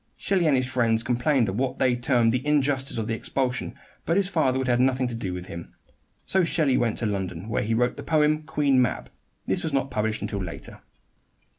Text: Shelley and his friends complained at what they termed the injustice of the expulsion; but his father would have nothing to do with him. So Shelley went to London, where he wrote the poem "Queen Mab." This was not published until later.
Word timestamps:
Shelley 0.17 0.47
and 0.47 0.57
his 0.57 0.65
friends 0.67 1.03
complained 1.03 1.47
at 1.47 1.53
what 1.53 1.77
they 1.77 1.95
termed 1.95 2.31
the 2.31 2.43
injustice 2.43 2.97
of 2.97 3.05
the 3.05 3.13
expulsion; 3.13 3.75
but 4.03 4.17
his 4.17 4.27
father 4.29 4.57
would 4.57 4.67
have 4.67 4.79
nothing 4.79 5.05
to 5.05 5.13
do 5.13 5.31
with 5.31 5.45
him. 5.45 5.75
So 6.25 6.43
Shelley 6.43 6.75
went 6.75 6.97
to 6.97 7.05
London, 7.05 7.47
where 7.49 7.61
he 7.61 7.75
wrote 7.75 7.97
the 7.97 8.01
poem 8.01 8.41
"Queen 8.41 8.81
Mab." 8.81 9.11
This 9.45 9.61
was 9.61 9.73
not 9.73 9.91
published 9.91 10.23
until 10.23 10.41
later. 10.43 10.81